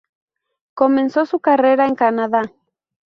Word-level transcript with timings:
Comenzó 0.73 1.27
su 1.27 1.39
carrera 1.41 1.85
en 1.85 1.93
Canadá. 1.93 2.51